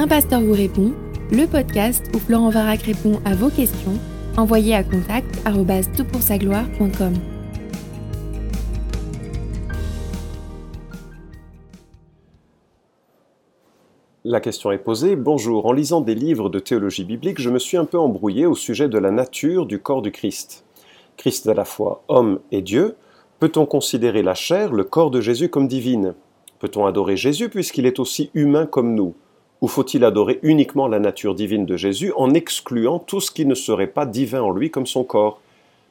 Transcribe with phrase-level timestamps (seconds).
[0.00, 0.92] Un pasteur vous répond,
[1.32, 3.98] le podcast où Florent Varac répond à vos questions,
[4.36, 7.14] envoyez à contact gloire.com
[14.24, 15.16] La question est posée.
[15.16, 18.54] Bonjour, en lisant des livres de théologie biblique, je me suis un peu embrouillé au
[18.54, 20.64] sujet de la nature du corps du Christ.
[21.16, 22.94] Christ à la fois homme et Dieu.
[23.40, 26.14] Peut-on considérer la chair, le corps de Jésus, comme divine?
[26.60, 29.16] Peut-on adorer Jésus puisqu'il est aussi humain comme nous?
[29.60, 33.54] Ou faut-il adorer uniquement la nature divine de Jésus en excluant tout ce qui ne
[33.54, 35.40] serait pas divin en lui comme son corps?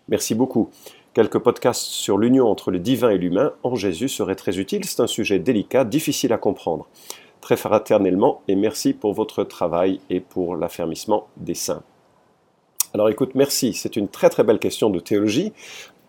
[0.08, 0.70] Merci beaucoup.
[1.14, 4.86] Quelques podcasts sur l'union entre le divin et l'humain en Jésus seraient très utiles.
[4.86, 6.88] C'est un sujet délicat, difficile à comprendre.
[7.42, 11.84] Très fraternellement et merci pour votre travail et pour l'affermissement des saints.
[12.94, 15.52] Alors écoute, merci, c'est une très très belle question de théologie.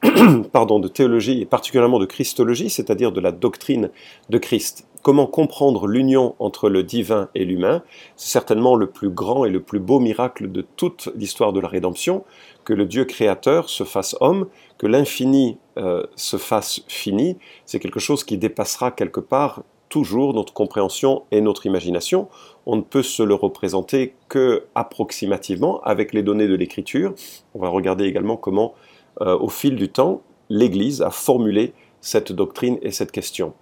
[0.52, 3.91] pardon, de théologie et particulièrement de christologie, c'est-à-dire de la doctrine
[4.30, 4.87] de Christ.
[5.02, 7.83] Comment comprendre l'union entre le divin et l'humain?
[8.16, 11.69] C'est certainement le plus grand et le plus beau miracle de toute l'histoire de la
[11.69, 12.25] rédemption,
[12.64, 17.37] que le Dieu créateur se fasse homme, que l'infini euh, se fasse fini.
[17.65, 22.28] C'est quelque chose qui dépassera quelque part toujours notre compréhension et notre imagination.
[22.67, 27.15] On ne peut se le représenter que approximativement avec les données de l'écriture.
[27.55, 28.75] On va regarder également comment
[29.20, 33.55] au fil du temps, l'Église a formulé cette doctrine et cette question.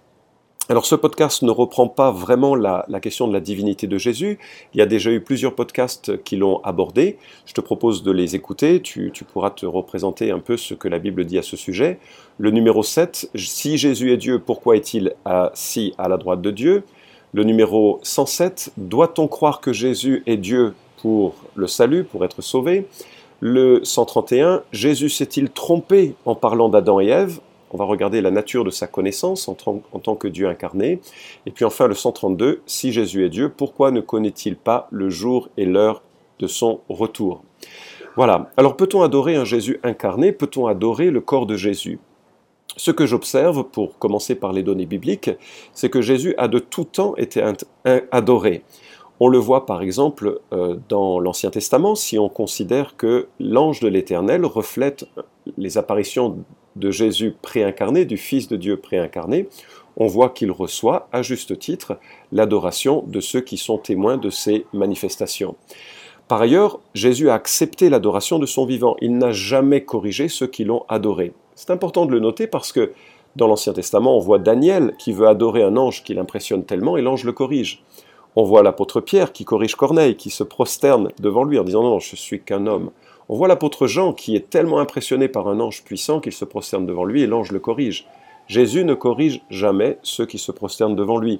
[0.69, 4.37] Alors ce podcast ne reprend pas vraiment la, question de la divinité de Jésus.
[4.73, 7.17] Il y a déjà eu plusieurs podcasts qui l'ont abordé.
[7.45, 8.81] Je te propose de les écouter.
[8.81, 11.99] Tu, pourras te représenter un peu ce que la Bible dit à ce sujet.
[12.37, 16.83] Le numéro 7, si Jésus est Dieu, pourquoi est-il assis à la droite de Dieu?
[17.33, 22.87] Le numéro 107, doit-on croire que Jésus est Dieu pour le salut, pour être sauvé?
[23.39, 27.39] Le 131, Jésus s'est-il trompé en parlant d'Adam et Ève?
[27.71, 31.01] On va regarder la nature de sa connaissance en, tant que Dieu incarné.
[31.45, 35.49] Et puis enfin le 132, si Jésus est Dieu, pourquoi ne connaît-il pas le jour
[35.57, 36.01] et l'heure
[36.39, 37.43] de son retour?
[38.15, 38.49] Voilà.
[38.57, 40.31] Alors peut-on adorer un Jésus incarné?
[40.31, 41.99] Peut-on adorer le corps de Jésus?
[42.77, 45.31] Ce que j'observe, pour commencer par les données bibliques,
[45.73, 47.43] c'est que Jésus a de tout temps été
[48.11, 48.63] adoré.
[49.19, 53.87] On le voit par exemple euh, dans l'Ancien Testament si on considère que l'ange de
[53.87, 55.05] l'Éternel reflète
[55.57, 56.37] les apparitions
[56.75, 59.49] de Jésus préincarné, du Fils de Dieu préincarné,
[59.95, 61.97] on voit qu'il reçoit, à juste titre,
[62.31, 65.55] l'adoration de ceux qui sont témoins de ces manifestations.
[66.27, 68.95] Par ailleurs, Jésus a accepté l'adoration de son vivant.
[69.01, 71.33] Il n'a jamais corrigé ceux qui l'ont adoré.
[71.55, 72.91] C'est important de le noter parce que
[73.35, 77.01] dans l'Ancien Testament, on voit Daniel qui veut adorer un ange qui l'impressionne tellement et
[77.01, 77.83] l'ange le corrige.
[78.39, 81.97] On voit l'apôtre Pierre qui corrige Corneille, qui se prosterne devant lui en disant non,
[81.97, 82.91] je suis qu'un homme.
[83.29, 86.85] On voit l'apôtre Jean qui est tellement impressionné par un ange puissant qu'il se prosterne
[86.85, 88.05] devant lui et l'ange le corrige.
[88.45, 91.39] Jésus ne corrige jamais ceux qui se prosternent devant lui.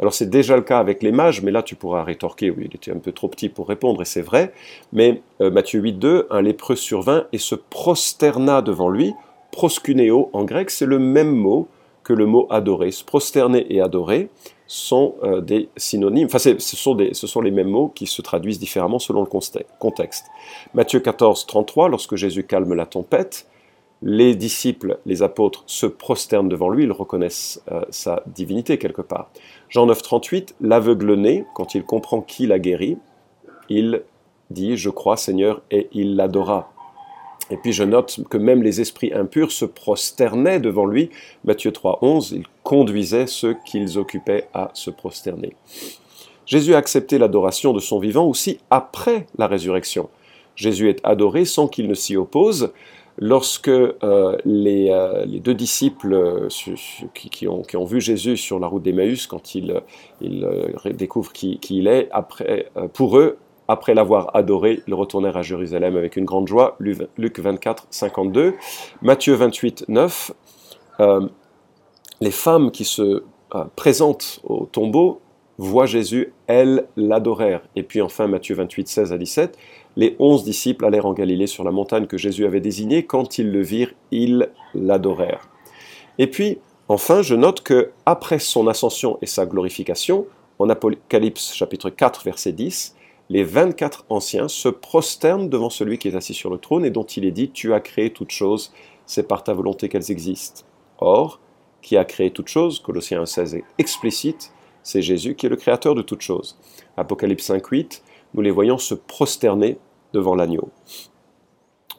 [0.00, 2.74] Alors c'est déjà le cas avec les mages, mais là tu pourras rétorquer, oui, il
[2.74, 4.54] était un peu trop petit pour répondre, et c'est vrai,
[4.94, 9.12] mais euh, Matthieu 8.2, un lépreux survint et se prosterna devant lui,
[9.50, 11.68] proskuneo en grec, c'est le même mot
[12.04, 14.30] que le mot adorer, se prosterner et adorer,
[14.68, 18.20] sont euh, des synonymes, enfin ce sont, des, ce sont les mêmes mots qui se
[18.20, 19.28] traduisent différemment selon le
[19.78, 20.26] contexte.
[20.74, 23.46] Matthieu 14, 33, lorsque Jésus calme la tempête,
[24.02, 29.30] les disciples, les apôtres se prosternent devant lui, ils reconnaissent euh, sa divinité quelque part.
[29.70, 32.98] Jean 9, 38, l'aveugle-né, quand il comprend qui l'a guéri,
[33.70, 34.02] il
[34.50, 36.70] dit Je crois Seigneur, et il l'adora.
[37.50, 41.10] Et puis je note que même les esprits impurs se prosternaient devant lui.
[41.44, 45.54] Matthieu 3, 11, il conduisait ceux qu'ils occupaient à se prosterner.
[46.46, 50.08] Jésus a accepté l'adoration de son vivant aussi après la résurrection.
[50.56, 52.72] Jésus est adoré sans qu'il ne s'y oppose.
[53.20, 56.48] Lorsque euh, euh, les, deux disciples euh,
[57.14, 59.82] qui, ont, vu Jésus sur la route d'Emmaüs, quand ils,
[60.84, 63.38] découvrent qui, qui, il est, après, pour eux,
[63.68, 66.76] après l'avoir adoré, ils retournèrent à Jérusalem avec une grande joie.
[66.80, 68.54] Luc 24, 52.
[69.02, 70.32] Matthieu 28, 9.
[71.00, 71.28] Euh,
[72.20, 73.22] les femmes qui se
[73.54, 75.20] euh, présentent au tombeau
[75.58, 77.62] voient Jésus, elles l'adorèrent.
[77.76, 79.58] Et puis enfin, Matthieu 28, 16 à 17.
[79.96, 83.04] Les onze disciples allèrent en Galilée sur la montagne que Jésus avait désignée.
[83.04, 85.48] Quand ils le virent, ils l'adorèrent.
[86.18, 90.26] Et puis, enfin, je note que après son ascension et sa glorification,
[90.58, 92.94] en Apocalypse chapitre 4, verset 10,
[93.30, 97.04] les 24 anciens se prosternent devant celui qui est assis sur le trône et dont
[97.04, 98.72] il est dit, Tu as créé toutes choses,
[99.06, 100.62] c'est par ta volonté qu'elles existent.
[100.98, 101.40] Or,
[101.82, 104.52] qui a créé toutes choses, Colossiens 1,16 est explicite,
[104.82, 106.58] c'est Jésus qui est le créateur de toutes choses.
[106.96, 108.02] Apocalypse 5,8,
[108.34, 109.78] nous les voyons se prosterner
[110.12, 110.70] devant l'agneau.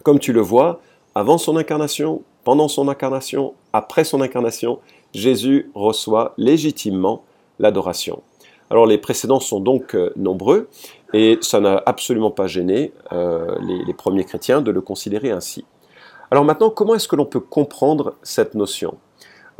[0.04, 0.82] Comme tu le vois,
[1.16, 4.80] avant son incarnation, pendant son incarnation, après son incarnation,
[5.14, 7.24] Jésus reçoit légitimement
[7.60, 8.24] l'adoration.
[8.70, 10.70] Alors les précédents sont donc euh, nombreux,
[11.14, 15.66] et ça n'a absolument pas gêné euh, les, premiers chrétiens de le considérer ainsi.
[16.30, 18.98] Alors maintenant, comment est-ce que l'on peut comprendre cette notion?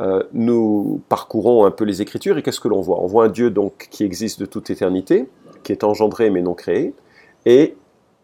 [0.00, 3.02] Euh, Nous parcourons un peu les Écritures, et qu'est-ce que l'on voit?
[3.02, 5.28] On voit un Dieu donc qui existe de toute éternité,
[5.64, 6.94] qui est engendré mais non créé,
[7.46, 7.76] et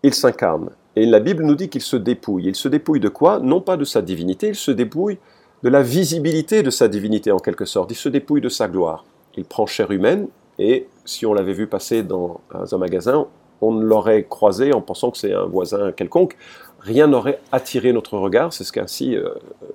[0.04, 0.70] il s'incarne.
[0.94, 2.46] Et la Bible nous dit qu'il se dépouille.
[2.46, 3.40] Il se dépouille de quoi?
[3.40, 5.18] Non pas de sa divinité, il se dépouille
[5.62, 7.90] de la visibilité de sa divinité en quelque sorte.
[7.90, 9.04] Il se dépouille de sa gloire.
[9.36, 13.26] Il prend chair humaine, et si on l'avait vu passer dans un magasin,
[13.60, 16.36] on l'aurait croisé en pensant que c'est un voisin quelconque.
[16.80, 19.30] Rien n'aurait attiré notre regard, c'est ce qu'ainsi euh,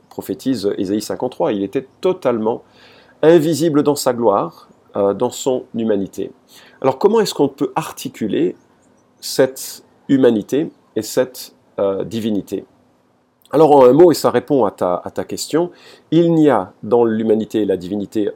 [0.10, 1.52] prophétise Ésaïe 53.
[1.52, 2.64] Il était totalement
[3.22, 6.32] invisible dans sa gloire, euh, dans son humanité.
[6.82, 8.56] Alors comment est-ce qu'on peut articuler
[9.20, 12.66] cette humanité et cette euh, divinité?
[13.52, 15.72] Alors en un mot, et ça répond à ta, à ta question,
[16.12, 18.30] il n'y a dans l'humanité et la divinité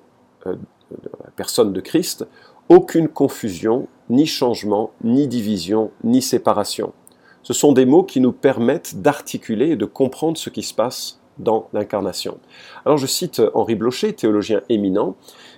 [1.35, 2.25] personne de Christ,
[2.69, 6.93] aucune confusion, ni changement, ni division, ni séparation.
[7.43, 11.19] Ce sont des mots qui nous permettent d'articuler et de comprendre ce qui se passe
[11.37, 12.39] dans l'incarnation.
[12.85, 15.15] Alors je cite Henri Blocher, théologien éminent,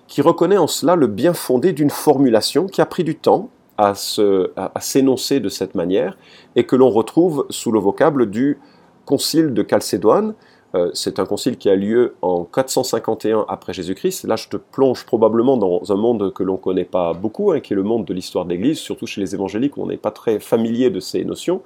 [0.08, 3.94] qui reconnaît en cela le bien fondé d'une formulation qui a pris du temps à
[3.96, 6.18] s'énoncer de cette manière
[6.56, 8.60] et que l'on retrouve sous le vocable du
[9.06, 10.34] Concile de Chalcédoine,
[10.76, 14.26] euh, c'est un concile qui a lieu en 451 après Jésus-Christ.
[14.26, 17.62] Là, je te plonge probablement dans un monde que l'on ne connaît pas beaucoup, hein,
[17.62, 19.98] qui est le monde de l'histoire de l'Église, surtout chez les évangéliques où on n'est
[19.98, 21.62] pas très familier de ces notions.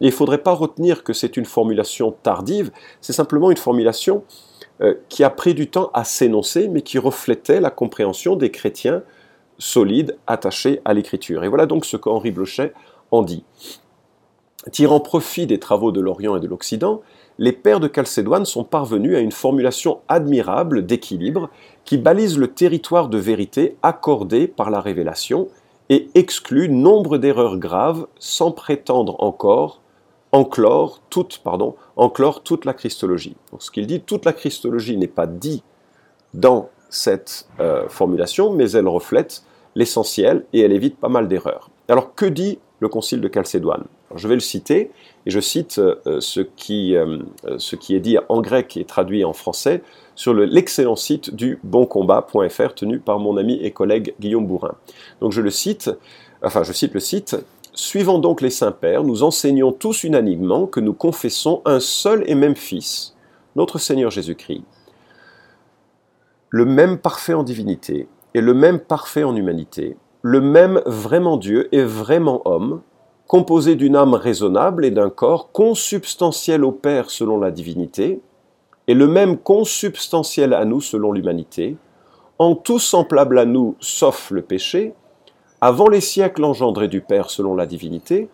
[0.00, 2.70] Il ne faudrait pas retenir que c'est une formulation tardive,
[3.00, 4.22] c'est simplement une formulation
[4.80, 9.02] euh, qui a pris du temps à s'énoncer, mais qui reflétait la compréhension des chrétiens
[9.58, 11.44] solides, attachés à l'Écriture.
[11.44, 12.72] Et voilà donc ce qu'Henri Blochet
[13.10, 13.44] en dit.
[14.72, 17.02] Tirant profit des travaux de l'Orient et de l'Occident,
[17.38, 21.50] les pères de Chalcédoine sont parvenus à une formulation admirable d'équilibre
[21.84, 25.48] qui balise le territoire de vérité accordé par la révélation
[25.90, 29.80] et exclut nombre d'erreurs graves sans prétendre encore
[30.32, 33.36] enclore toute, pardon, enclore toute la Christologie.
[33.58, 35.62] ce qu'il dit, toute la Christologie n'est pas dit
[36.32, 39.44] dans cette euh, formulation, mais elle reflète
[39.74, 41.70] l'essentiel et elle évite pas mal d'erreurs.
[41.88, 43.84] Alors que dit le concile de Chalcédoine.
[44.14, 44.90] Je vais le citer,
[45.26, 47.18] et je cite euh, ce, qui, euh,
[47.58, 49.82] ce qui est dit en grec et traduit en français
[50.14, 54.74] sur l'excellent site du boncombat.fr tenu par mon ami et collègue Guillaume Bourrin.
[55.20, 55.90] Donc je le cite,
[56.42, 57.36] enfin je cite le site,
[57.76, 62.36] Suivant donc les saints pères, nous enseignons tous unanimement que nous confessons un seul et
[62.36, 63.16] même Fils,
[63.56, 64.62] notre Seigneur Jésus-Christ,
[66.50, 71.68] le même parfait en divinité et le même parfait en humanité, le même vraiment Dieu
[71.70, 72.80] et vraiment homme,
[73.26, 78.22] composé d'une âme raisonnable et d'un corps consubstantiel au Père selon la divinité,
[78.86, 81.76] et le même consubstantiel à nous selon l'humanité,
[82.38, 84.94] en tout semblable à nous sauf le péché,
[85.60, 88.30] avant les siècles engendrés du Père selon la divinité,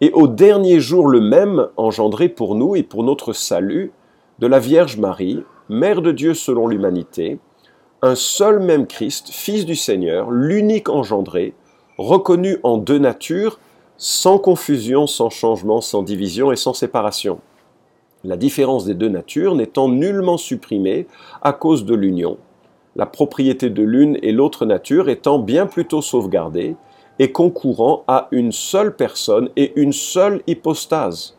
[0.00, 3.92] et au dernier jour le même engendré pour nous et pour notre salut
[4.40, 7.38] de la Vierge Marie, Mère de Dieu selon l'humanité,
[8.02, 11.54] un seul même Christ, Fils du Seigneur, l'unique engendré,
[11.96, 13.58] reconnu en deux natures,
[13.96, 17.40] sans confusion, sans changement, sans division et sans séparation.
[18.24, 21.06] La différence des deux natures n'étant nullement supprimée
[21.42, 22.38] à cause de l'union,
[22.94, 26.76] la propriété de l'une et l'autre nature étant bien plutôt sauvegardée
[27.18, 31.36] et concourant à une seule personne et une seule hypostase,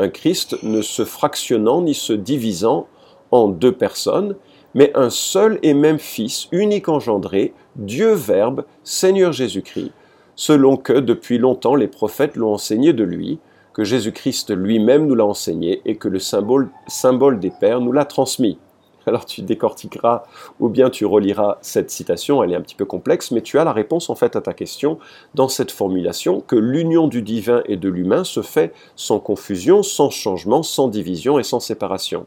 [0.00, 2.86] un Christ ne se fractionnant ni se divisant
[3.30, 4.34] en deux personnes,
[4.74, 9.92] mais un seul et même Fils, unique engendré, Dieu Verbe, Seigneur Jésus-Christ,
[10.36, 13.38] selon que depuis longtemps les prophètes l'ont enseigné de lui,
[13.72, 18.04] que Jésus-Christ lui-même nous l'a enseigné et que le symbole, symbole des pères nous l'a
[18.04, 18.58] transmis.
[19.06, 20.24] Alors tu décortiqueras
[20.58, 23.64] ou bien tu reliras cette citation, elle est un petit peu complexe, mais tu as
[23.64, 24.98] la réponse en fait à ta question
[25.34, 30.10] dans cette formulation que l'union du divin et de l'humain se fait sans confusion, sans
[30.10, 32.26] changement, sans division et sans séparation.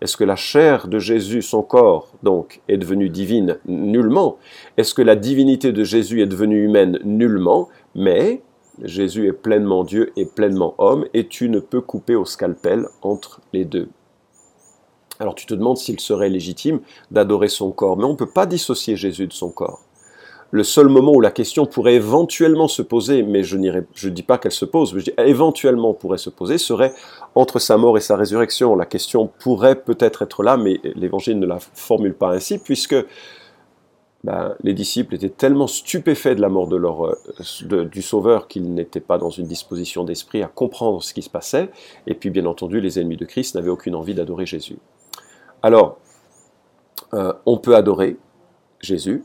[0.00, 4.38] Est-ce que la chair de Jésus, son corps, donc, est devenue divine Nullement?
[4.76, 7.68] Est-ce que la divinité de Jésus est devenue humaine Nullement?
[7.96, 8.42] Mais
[8.82, 13.40] Jésus est pleinement Dieu et pleinement homme, et tu ne peux couper au scalpel entre
[13.52, 13.88] les deux.
[15.20, 18.46] Alors tu te demandes s'il serait légitime d'adorer son corps, mais on ne peut pas
[18.46, 19.80] dissocier Jésus de son corps
[20.50, 24.38] le seul moment où la question pourrait éventuellement se poser, mais je ne dis pas
[24.38, 26.94] qu'elle se pose, mais je dis éventuellement pourrait se poser, serait
[27.34, 28.74] entre sa mort et sa résurrection.
[28.74, 32.96] La question pourrait peut-être être là, mais l'Évangile ne la formule pas ainsi, puisque
[34.24, 38.72] ben, les disciples étaient tellement stupéfaits de la mort de leur, euh, du Sauveur qu'ils
[38.72, 41.70] n'étaient pas dans une disposition d'esprit à comprendre ce qui se passait,
[42.06, 44.78] et puis bien entendu les ennemis de Christ n'avaient aucune envie d'adorer Jésus.
[45.62, 45.98] Alors,
[47.14, 48.16] euh, on peut adorer
[48.80, 49.24] Jésus,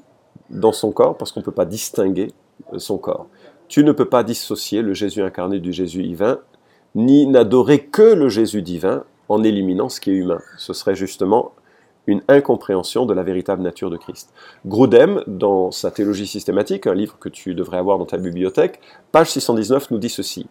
[0.50, 2.32] dans son corps parce qu'on ne peut pas distinguer
[2.74, 3.28] euh, son corps.
[3.68, 6.40] Tu ne peux pas dissocier le Jésus incarné du Jésus divin,
[6.96, 10.40] ni n'adorer que le Jésus divin en éliminant ce qui est humain.
[10.58, 11.54] Ce serait justement
[12.06, 14.34] une incompréhension de la véritable nature de Christ.
[14.66, 18.82] Grudem, dans sa théologie systématique, un livre que tu devrais avoir dans ta bibliothèque,
[19.12, 20.48] page 619 nous dit ceci.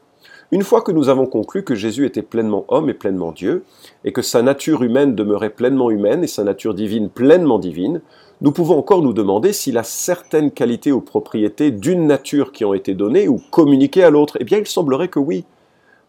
[0.50, 3.64] Une fois que nous avons conclu que Jésus était pleinement homme et pleinement Dieu,
[4.04, 8.00] et que sa nature humaine demeurait pleinement humaine et sa nature divine pleinement divine,
[8.42, 12.74] nous pouvons encore nous demander s'il a certaines qualités ou propriétés d'une nature qui ont
[12.74, 14.36] été données ou communiquées à l'autre.
[14.40, 15.44] Eh bien, il semblerait que oui.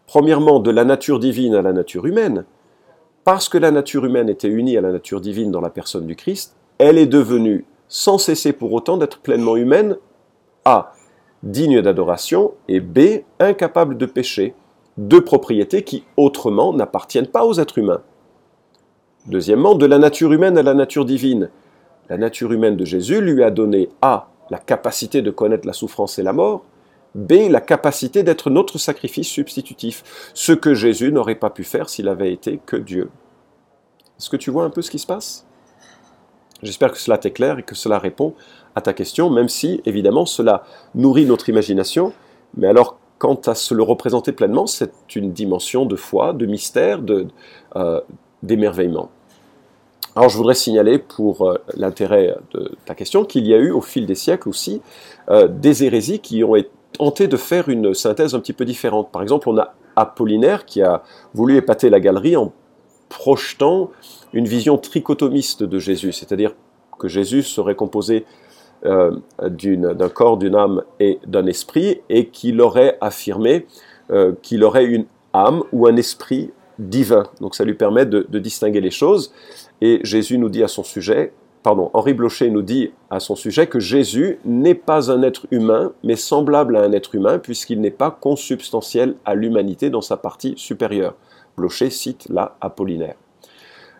[0.08, 2.44] Premièrement, de la nature divine à la nature humaine,
[3.22, 6.16] parce que la nature humaine était unie à la nature divine dans la personne du
[6.16, 9.96] Christ, elle est devenue, sans cesser pour autant d'être pleinement humaine,
[10.64, 10.92] A.
[11.44, 13.22] digne d'adoration, et B.
[13.38, 14.56] incapable de péché,
[14.98, 18.02] deux propriétés qui autrement n'appartiennent pas aux êtres humains.
[19.26, 21.48] Deuxièmement, de la nature humaine à la nature divine.
[22.08, 24.28] La nature humaine de Jésus lui a donné A.
[24.50, 26.64] la capacité de connaître la souffrance et la mort,
[27.14, 27.48] B.
[27.48, 32.32] La capacité d'être notre sacrifice substitutif, ce que Jésus n'aurait pas pu faire s'il avait
[32.32, 33.10] été que Dieu.
[34.18, 35.46] Est-ce que tu vois un peu ce qui se passe?
[36.62, 38.34] J'espère que cela t'éclaire et que cela répond
[38.74, 42.12] à ta question, même si, évidemment, cela nourrit notre imagination.
[42.56, 47.00] Mais alors, quant à se le représenter pleinement, c'est une dimension de foi, de mystère,
[47.76, 48.00] euh,
[48.42, 49.10] d'émerveillement.
[50.16, 53.80] Alors je voudrais signaler pour euh, l'intérêt de ta question qu'il y a eu au
[53.80, 54.80] fil des siècles aussi
[55.28, 56.54] euh, des hérésies qui ont
[56.92, 59.10] tenté de faire une synthèse un petit peu différente.
[59.10, 61.02] Par exemple, on a Apollinaire qui a
[61.34, 62.52] voulu épater la galerie en
[63.08, 63.90] projetant
[64.32, 66.54] une vision trichotomiste de Jésus, c'est-à-dire
[66.98, 68.24] que Jésus serait composé
[68.84, 73.66] euh, d'un corps, d'une âme et d'un esprit, et qu'il aurait affirmé
[74.42, 77.24] qu'il aurait une âme ou un esprit divin.
[77.40, 79.32] Donc ça lui permet de distinguer les choses.
[79.80, 81.32] Et Jésus nous dit à son sujet,
[81.64, 85.92] pardon, Henri Blocher nous dit à son sujet que Jésus n'est pas un être humain,
[86.04, 90.54] mais semblable à un être humain, puisqu'il n'est pas consubstantiel à l'humanité dans sa partie
[90.56, 91.14] supérieure.
[91.56, 93.16] Blocher cite là Apollinaire.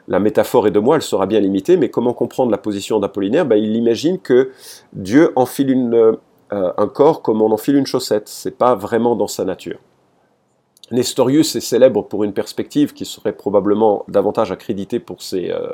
[0.07, 3.47] La métaphore est de moi, elle sera bien limitée, mais comment comprendre la position d'Apollinaire?
[3.47, 4.51] Ben, Il imagine que
[4.93, 8.29] Dieu enfile une, euh, un corps comme on enfile une chaussette.
[8.29, 9.79] C'est pas vraiment dans sa nature.
[10.91, 15.69] Nestorius est célèbre pour une perspective qui serait probablement davantage accréditée pour ses euh,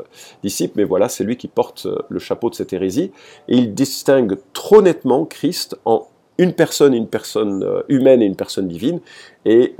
[0.44, 3.10] disciples, mais voilà, c'est lui qui porte euh, le chapeau de cette hérésie,
[3.48, 6.06] et il distingue trop nettement Christ en
[6.38, 9.00] une personne, une personne euh, humaine et une personne divine,
[9.44, 9.74] et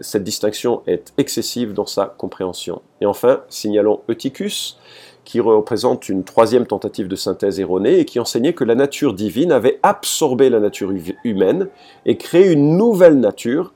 [0.00, 2.82] cette distinction est excessive dans sa compréhension.
[3.00, 4.76] Et enfin, signalons Eutychus,
[5.24, 9.52] qui représente une troisième tentative de synthèse erronée et qui enseignait que la nature divine
[9.52, 10.92] avait absorbé la nature
[11.24, 11.68] humaine
[12.06, 13.72] et créé une nouvelle nature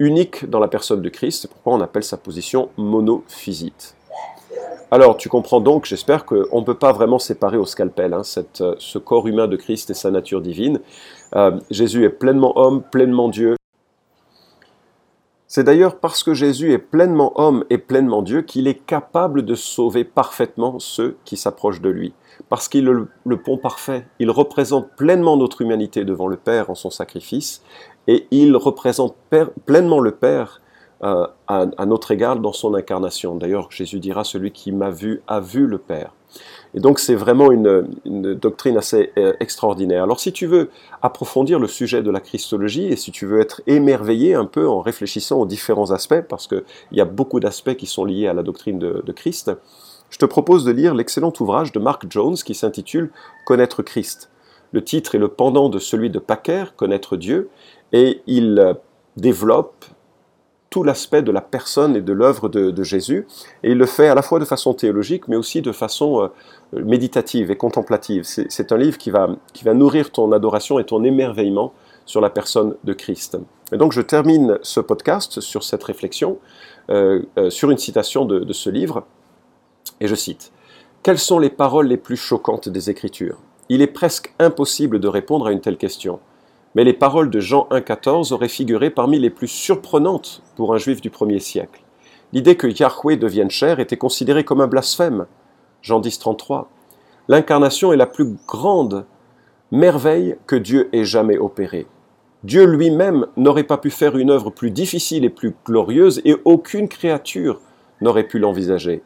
[0.00, 3.94] unique dans la personne de Christ, c'est pourquoi on appelle sa position monophysite.
[4.90, 8.22] Alors, tu comprends donc, j'espère qu'on ne peut pas vraiment séparer au scalpel hein,
[8.60, 10.80] euh, ce corps humain de Christ et sa nature divine.
[11.36, 13.54] Euh, Jésus est pleinement homme, pleinement Dieu.
[15.52, 19.56] C'est d'ailleurs parce que Jésus est pleinement homme et pleinement Dieu qu'il est capable de
[19.56, 22.14] sauver parfaitement ceux qui s'approchent de lui.
[22.48, 22.92] Parce qu'il est
[23.24, 27.64] le, pont parfait, il représente pleinement notre humanité devant le Père en son sacrifice,
[28.06, 29.16] et il représente
[29.66, 30.62] pleinement le Père
[31.02, 33.34] euh, à, notre égard dans son incarnation.
[33.34, 36.14] D'ailleurs, Jésus dira, celui qui m'a vu a vu le Père.
[36.74, 37.84] Et donc c'est vraiment une,
[38.34, 40.04] doctrine assez euh, extraordinaire.
[40.04, 40.70] Alors si tu veux
[41.02, 44.80] approfondir le sujet de la Christologie et si tu veux être émerveillé un peu en
[44.80, 46.62] réfléchissant aux différents aspects, parce qu'il
[46.92, 49.50] y a beaucoup d'aspects qui sont liés à la doctrine de, Christ,
[50.10, 53.10] je te propose de lire l'excellent ouvrage de Mark Jones qui s'intitule
[53.44, 54.30] Connaître Christ.
[54.72, 57.48] Le titre est le pendant de celui de Packer, Connaître Dieu,
[57.92, 58.74] et il euh,
[59.16, 59.84] développe
[60.70, 63.26] tout l'aspect de la personne et de l'œuvre de, Jésus,
[63.64, 66.80] et il le fait à la fois de façon théologique, mais aussi de façon euh,
[66.80, 68.22] méditative et contemplative.
[68.24, 71.72] C'est un livre qui va, qui va nourrir ton adoration et ton émerveillement
[72.06, 73.36] sur la personne de Christ.
[73.72, 76.38] Et donc je termine ce podcast sur cette réflexion,
[76.90, 79.04] euh, sur une citation de ce livre,
[80.00, 80.52] et je cite,
[81.02, 83.38] Quelles sont les paroles les plus choquantes des Écritures?
[83.68, 86.20] Il est presque impossible de répondre à une telle question
[86.74, 91.00] mais les paroles de Jean 1,14 auraient figuré parmi les plus surprenantes pour un juif
[91.00, 91.82] du premier siècle.
[92.32, 95.26] L'idée que Yahweh devienne chair était considérée comme un blasphème.
[95.82, 96.66] Jean 10,33.
[97.28, 99.04] L'incarnation est la plus grande
[99.72, 101.86] merveille que Dieu ait jamais opérée.
[102.44, 106.88] Dieu lui-même n'aurait pas pu faire une œuvre plus difficile et plus glorieuse et aucune
[106.88, 107.60] créature
[108.00, 109.02] n'aurait pu l'envisager.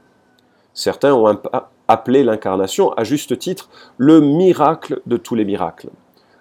[0.72, 1.40] Certains ont
[1.88, 5.90] appelé l'incarnation, à juste titre, le miracle de tous les miracles.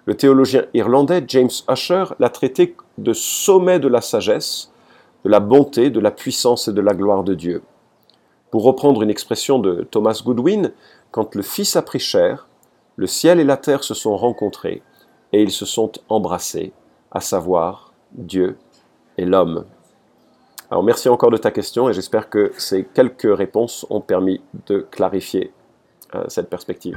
[0.06, 4.70] Le théologien irlandais James Usher l'a traité de sommet de la sagesse,
[5.24, 7.62] de la bonté, de la puissance et de la gloire de Dieu.
[8.50, 10.72] Pour reprendre une expression de Thomas Goodwin,
[11.10, 12.46] quand le Fils a pris chair,
[12.96, 14.82] le ciel et la terre se sont rencontrés
[15.32, 16.72] et ils se sont embrassés,
[17.10, 18.58] à savoir Dieu
[19.16, 19.64] et l'homme.
[20.70, 24.86] Alors merci encore de ta question et j'espère que ces quelques réponses ont permis de
[24.90, 25.52] clarifier
[26.14, 26.96] euh, cette perspective.